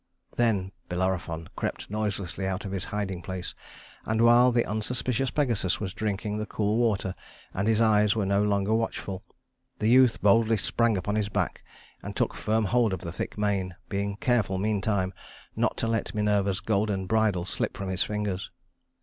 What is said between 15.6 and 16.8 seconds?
to let Minerva's